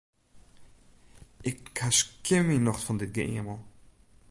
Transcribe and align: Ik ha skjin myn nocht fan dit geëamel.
Ik 1.49 1.59
ha 1.79 1.89
skjin 1.97 2.43
myn 2.45 2.63
nocht 2.65 2.85
fan 2.85 2.99
dit 3.01 3.13
geëamel. 3.17 3.59